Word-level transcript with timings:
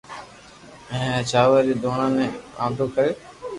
ھين 0.91 1.09
اي 1.15 1.23
چاور 1.31 1.61
ري 1.67 1.75
دوڻا 1.83 2.07
ني 2.17 2.27
آدو 2.65 2.85
ڪريو 2.95 3.13